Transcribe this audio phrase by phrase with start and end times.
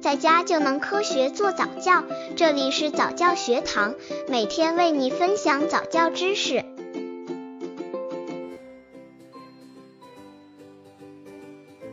[0.00, 2.02] 在家就能科学做早教。
[2.34, 3.94] 这里是早教学堂，
[4.28, 6.64] 每天为你分享早教知识。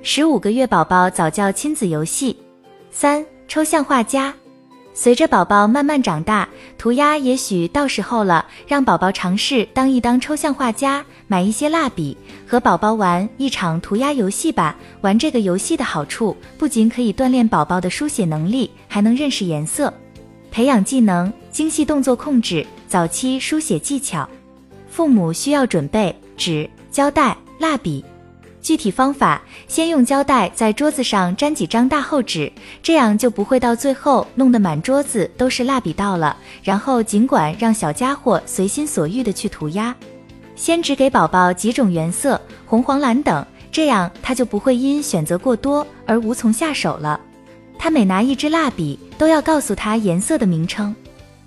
[0.01, 2.37] 十五个月宝宝早教亲子游戏
[2.91, 4.33] 三：抽象画家。
[4.99, 8.43] 随着宝宝慢慢长大，涂鸦也许到时候了。
[8.65, 14.75] 让宝宝尝试当一当抽象画家，买一些蜡笔，和宝宝玩一场涂鸦游戏吧。
[15.01, 19.93] 玩这个游戏的好处，不仅可以锻炼宝宝的书写能力，还能认识颜色，
[20.49, 24.27] 培养技能、精细动作控制、早期书写技巧。
[24.89, 28.03] 父母需要准备纸、胶带、蜡笔。
[28.67, 32.51] 具体方法：先用胶带在桌子上粘几张大厚纸，
[32.83, 36.35] 这样就不会到最后弄得满桌子都是蜡笔道了。
[36.61, 39.95] 然后尽管让小家伙随心所欲的去涂鸦。
[40.57, 47.17] 先只给宝宝几种颜色，红、黄、蓝等，这样他就不会因选择过多而无从下手了。
[47.79, 50.93] 他每拿一支蜡笔，都要告诉他颜色的名称。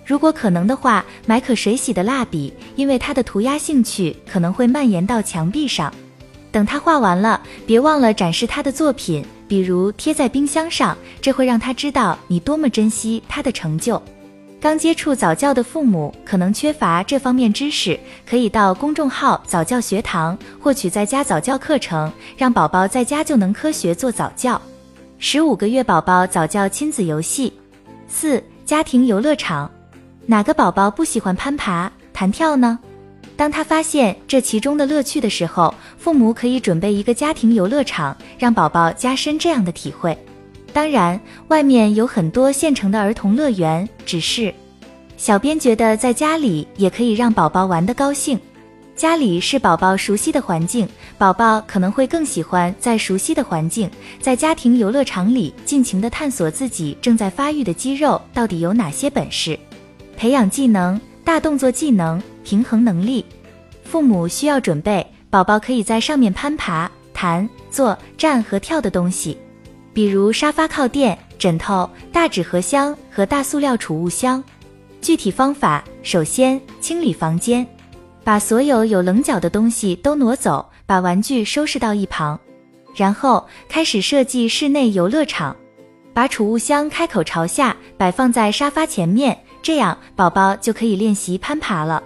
[0.06, 5.92] 如果可能的话，买可水洗的蜡笔，因为他的涂鸦兴趣可能会蔓延到墙壁上。
[6.52, 14.00] 等他画完了，别忘了展示他的作品，比如贴在冰箱上，这会让他知道你多么珍惜他的成就。
[14.60, 24.60] 刚接触早教的父母可能缺乏这方面知识，可以到公众号早教学堂获取在家早教课程，让宝宝在家就能科学做早教。
[25.18, 27.52] 十五个月宝宝早教亲子游戏
[28.06, 29.70] 四家庭游乐场，
[30.26, 32.78] 哪个宝宝不喜欢攀爬弹跳呢？
[33.40, 40.14] 当他发现这其中的乐趣的时候，父母可以准备一个家庭游乐场，让宝宝加深这样的体会。
[40.74, 44.52] 当然，外面有很多现成的儿童乐园，只是
[45.16, 48.38] 小编觉得在家里也可以让宝宝玩得高兴。
[48.94, 59.58] 家里是宝宝熟悉的环境，宝宝可能会更喜欢在熟悉的环境，在家庭游乐场里尽情地探索自己正在发育的肌肉到底有哪些本事，
[60.14, 62.22] 培养技能、大动作技能。
[62.44, 63.24] 平衡能力，
[63.84, 69.36] 父母需要准备宝宝可以在上面攀爬、弹、坐、站和跳的东西，
[69.92, 74.42] 比如沙发靠垫、枕头、大纸盒箱和大塑料储物箱。
[75.00, 77.66] 具体方法：首先清理房间，
[78.22, 82.38] 把所有有棱角的东西都挪走，把玩具收拾到一旁，
[82.94, 85.56] 然后开始设计室内游乐场，
[86.12, 92.02] 把储物箱开口朝下摆放在沙发前面，这样宝宝就可以练习攀爬了。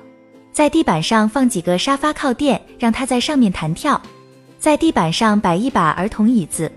[0.54, 4.00] 在地板上放几个沙发靠垫，让他在上面弹跳。
[4.56, 6.70] 在地板上摆一把儿童椅子，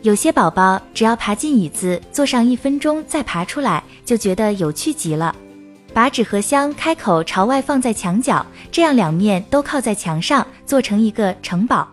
[0.00, 5.36] 有些宝宝只要爬进椅子坐上一分钟再爬出来，就觉得有趣极了。
[5.92, 11.86] 把纸盒箱开口朝外放在墙角，这样两面都靠在墙上，做成一个城堡。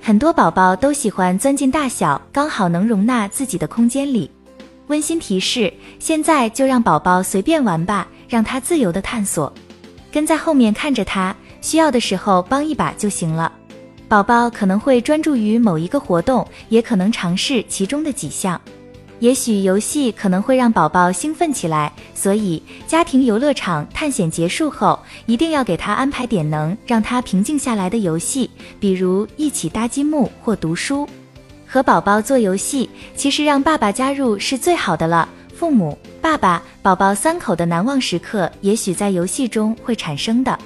[0.00, 4.28] 很多宝宝都喜欢钻进大小刚好能容纳自己的空间里。
[4.88, 9.50] 温馨提示：现在就让宝宝随便玩吧，让他自由的探索。
[10.12, 13.50] 跟在后面看着他，需要的时候帮一把就行了。
[14.06, 18.60] 宝宝可能会专注于某一个活动，也可能尝试其中的几项。
[19.20, 31.08] 也许游戏可能会让宝宝兴奋起来，所以家庭游乐场探险结束后，一定要给他安排点能让他平静下来的游戏，比如一起搭积木或读书。
[31.66, 35.26] 和宝宝做游戏，其实让爸爸加入是最好的了。
[35.62, 40.58] 父母、爸爸、宝宝三口的难忘时刻，也许在游戏中会产生的。